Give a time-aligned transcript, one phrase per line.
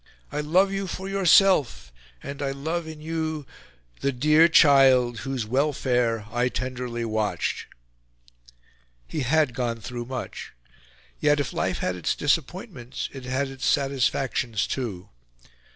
[0.31, 1.93] I love you FOR YOURSELF,
[2.23, 3.45] and I love in you
[3.99, 7.67] the dear child whose welfare I tenderly watched."
[9.07, 10.53] He had gone through much;
[11.19, 15.09] yet, if life had its disappointments, it had its satisfactions too.